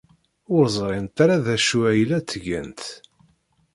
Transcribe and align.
Ur 0.55 0.65
ẓrint 0.75 1.17
ara 1.23 1.43
d 1.45 1.47
acu 1.55 1.79
ay 1.89 2.01
la 2.09 2.19
ttgent. 2.21 2.81